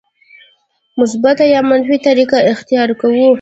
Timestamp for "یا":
1.53-1.61